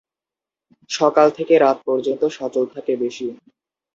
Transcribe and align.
সকাল 0.89 1.27
থেকে 1.37 1.53
রাত 1.57 1.77
পর্যন্ত 1.87 2.23
সচল 2.37 2.65
থাকে 2.73 2.93
বেশি। 3.03 3.27